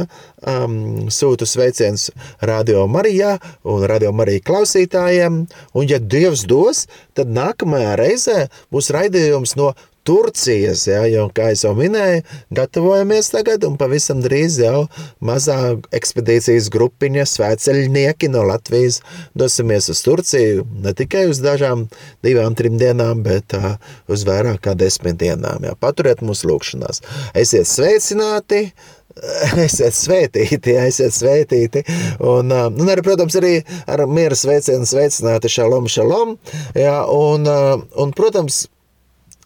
um, 0.54 0.78
sūtu 1.10 1.50
sveiciens 1.50 2.06
Radio 2.46 2.86
Marijā 2.86 3.34
un 3.66 3.88
Radio 3.90 4.14
Marija 4.14 4.46
klausītājiem, 4.46 5.42
un 5.74 5.90
ja 5.90 5.98
Dievs 5.98 6.46
dos, 6.46 6.86
tad 7.18 7.34
nākamajā 7.34 7.98
reizē 7.98 8.38
būs 8.70 8.94
raidījums 8.94 9.58
no 9.58 9.72
Turcijas, 10.06 10.84
ja, 10.86 11.02
jo, 11.10 11.26
kā 11.34 11.48
jau 11.56 11.72
minēju, 11.76 12.22
gatavojamies 12.54 13.30
tagad, 13.34 13.64
un 13.66 13.78
pavisam 13.80 14.20
drīz 14.22 14.60
jau 14.62 14.84
mazā 15.24 15.58
ekspedīcijas 15.96 16.68
grupiņa 16.74 17.24
svētceļnieki 17.26 18.30
no 18.30 18.44
Latvijas 18.46 19.00
dosimies 19.38 19.90
uz 19.90 20.02
Turciju, 20.06 20.66
ne 20.84 20.94
tikai 20.96 21.26
uz 21.30 21.42
dažām, 21.42 21.88
divām, 22.26 22.54
trim 22.58 22.78
dienām, 22.78 23.24
bet 23.26 23.56
uh, 23.58 23.74
uz 24.06 24.22
vairāk 24.28 24.62
kā 24.68 24.76
desmit 24.78 25.18
dienām. 25.22 25.66
Ja. 25.66 25.74
Paturiet 25.74 26.22
mūsu 26.22 26.52
lūkšanās. 26.52 27.02
Esiet 27.34 27.66
sveicināti! 27.70 28.68
Esiet 29.66 29.96
svētīti, 29.96 30.74
ja, 30.74 30.82
esiet 30.90 31.14
svētīti. 31.16 31.82
Un, 32.20 32.52
un 32.52 32.92
arī, 32.92 33.04
protams, 33.06 33.36
arī 33.40 33.54
ar 33.88 34.04
miera 34.10 34.36
sveicienu 34.36 34.84
sveicināti 34.88 35.50
šalom, 35.52 35.88
šalom. 35.88 36.36
Ja, 36.76 36.98
un, 37.08 37.48
un, 37.48 38.12
protams, 38.16 38.66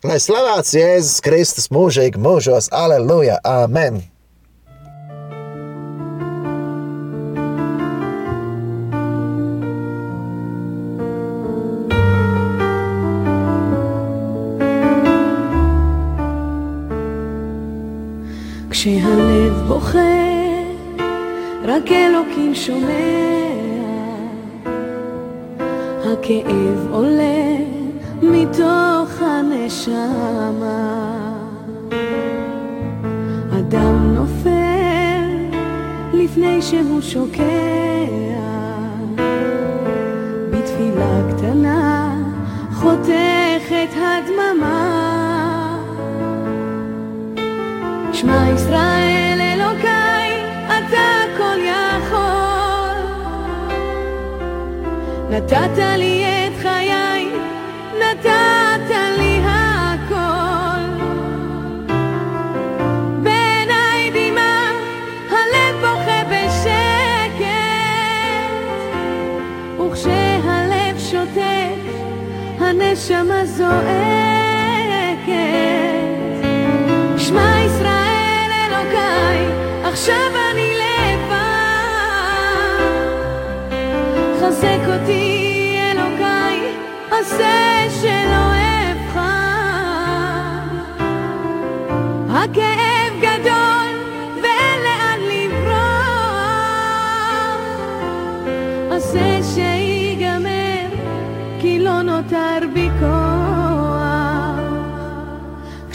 Lai 0.05 0.19
slavēts 0.21 0.75
Jēzus 0.77 1.21
Kristus 1.25 1.71
mūžīgi 1.73 2.19
mūžos, 2.21 2.69
aleluja, 2.69 3.39
amen! 3.41 4.03
כשהלב 18.69 19.53
בוכה, 19.67 19.99
רק 21.63 21.91
אלוקים 21.91 22.55
שומע, 22.55 23.15
הכאב 26.05 26.91
עולה 26.91 27.58
מתוך 28.21 28.98
הנשמה. 29.40 31.12
אדם 33.59 34.14
נופל 34.14 35.57
לפני 36.12 36.62
שהוא 36.62 37.00
שוקע, 37.00 37.42
בתפילה 40.50 41.20
קטנה 41.31 42.16
חותכת 42.72 43.90
הדממה. 43.96 45.00
שמע 48.12 48.50
ישראל 48.55 49.38
אלוקיי, 49.40 50.44
אתה 50.66 51.09
כל 51.37 51.59
יכול. 51.59 52.20
נתת 55.31 55.79
לי 55.96 56.29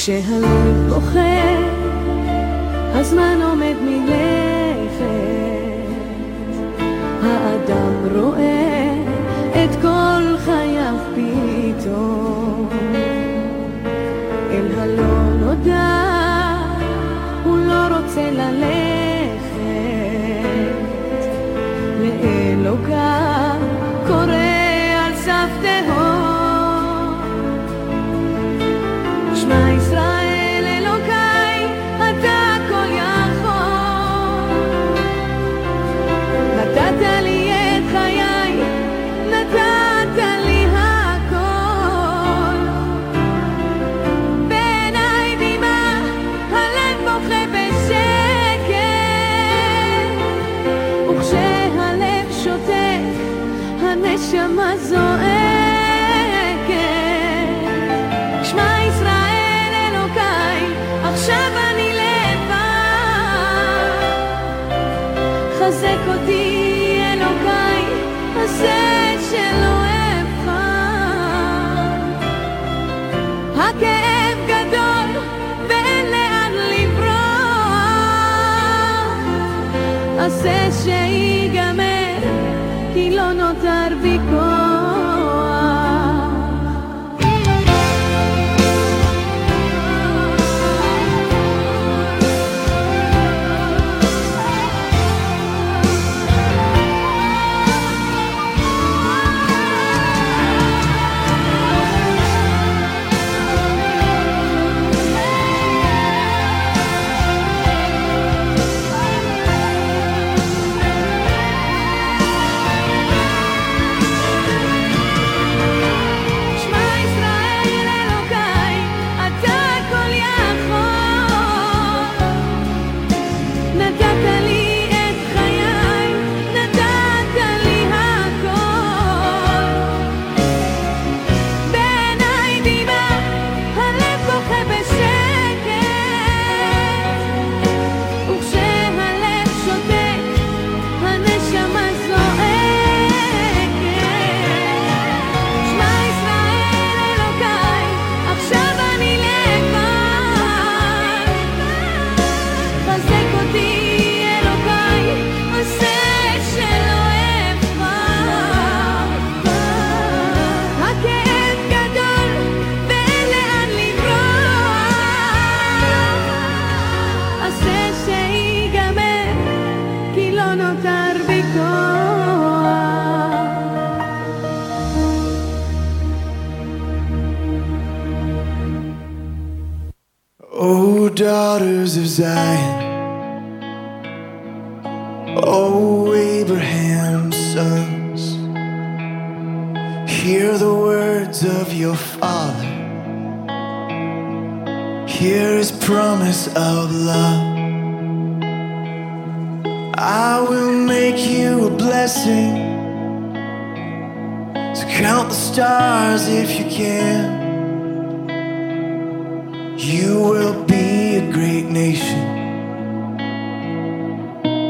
כשהלב 0.05 0.89
בוכה 0.89 1.57
הזמן 2.93 3.39
עומד 3.43 3.75
מלכת. 3.81 5.05
האדם 7.23 7.93
רואה 8.15 8.93
את 9.51 9.75
כל 9.81 10.37
חייו 10.45 10.95
פתאום 11.15 12.69
אל 14.51 14.67
הלא 14.77 15.33
נודע 15.39 16.03
הוא 17.43 17.57
לא 17.57 17.97
רוצה 17.97 18.31
ללכת 18.31 19.55
לאלוקיו 22.01 23.14
music 65.81 66.14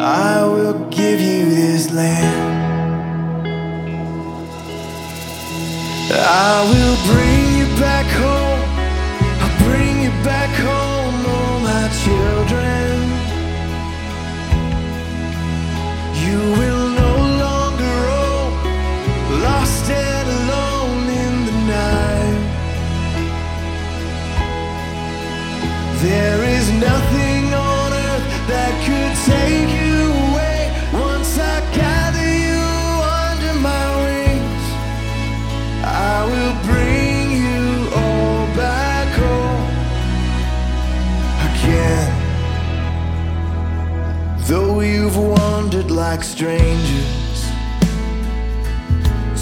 I 0.07 0.45
will 0.45 0.87
give 0.89 1.19
you 1.19 1.49
this 1.49 1.91
land. 1.91 2.53
I 6.13 6.69
will 6.69 7.11
bring. 7.11 7.24
strangers 46.35 47.43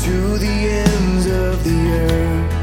to 0.03 0.37
the 0.37 0.57
ends 0.85 1.25
of 1.25 1.63
the 1.63 1.79
earth. 2.05 2.53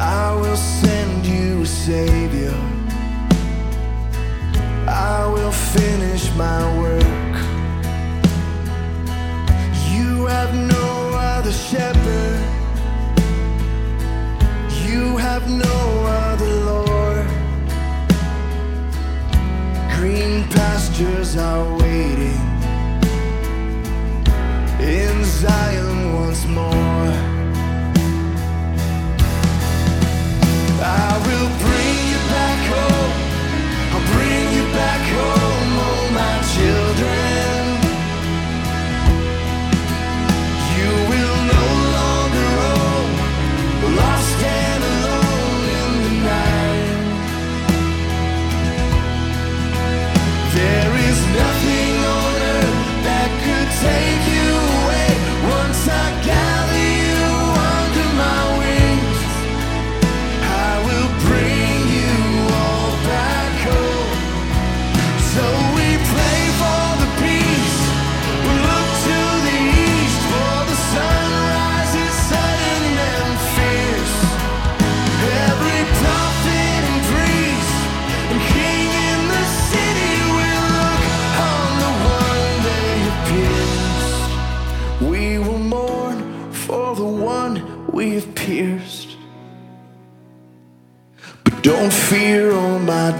I 0.00 0.32
will 0.40 0.56
send 0.56 1.26
you 1.26 1.62
a 1.62 1.66
savior. 1.66 2.54
I 4.86 5.26
will 5.34 5.50
finish 5.50 6.32
my 6.36 6.60
work. 6.78 7.34
You 9.90 10.26
have 10.26 10.54
no 10.54 10.88
other 11.34 11.50
shepherd. 11.50 12.38
You 14.86 15.16
have 15.16 15.50
no 15.50 15.78
other 16.22 16.52
Lord. 16.70 17.26
Green 19.96 20.44
pastures 20.44 21.36
are 21.36 21.77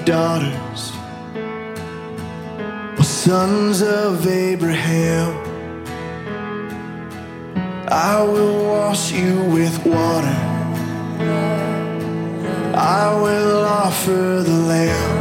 daughters 0.09 0.93
were 2.97 3.05
sons 3.05 3.83
of 3.83 4.27
Abraham. 4.27 5.35
I 7.89 8.23
will 8.23 8.65
wash 8.69 9.13
you 9.13 9.35
with 9.53 9.77
water. 9.85 10.41
I 12.75 13.15
will 13.23 13.67
offer 13.67 14.43
the 14.51 14.59
lamb. 14.73 15.17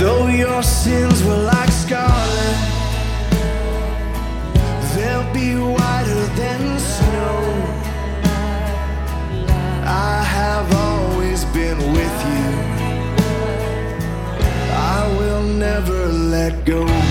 Though 0.00 0.26
your 0.26 0.64
sins 0.64 1.22
were 1.22 1.36
like 1.36 1.70
scars. 1.70 2.23
let 16.44 16.66
go. 16.66 17.03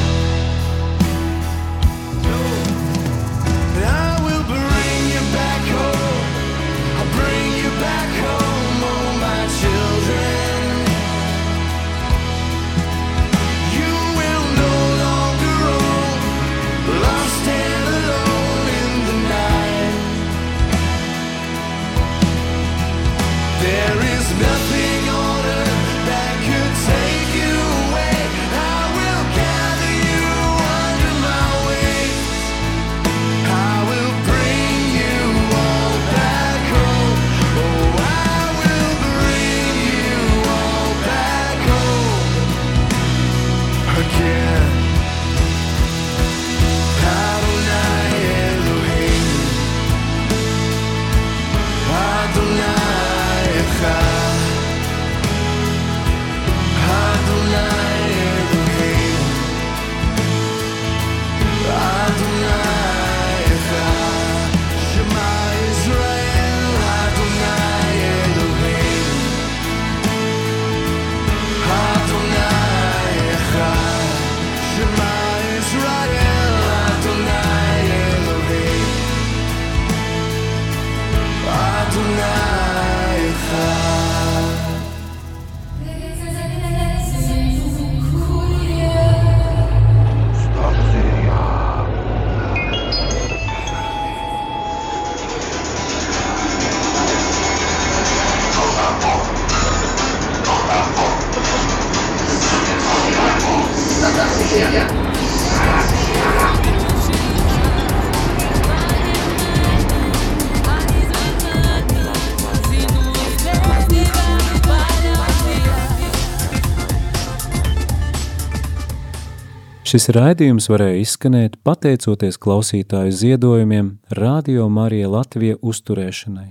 Šis 119.94 120.08
raidījums 120.10 120.66
varēja 120.74 121.04
izskanēt 121.04 121.60
pateicoties 121.62 122.40
klausītāju 122.42 123.12
ziedojumiem 123.14 123.92
Radio 124.18 124.66
Marija 124.66 125.12
Latvija 125.14 125.60
uzturēšanai. 125.62 126.48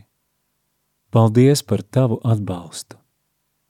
Paldies 1.11 1.67
par 1.67 1.83
tavu 1.83 2.21
atbalstu! 2.23 3.02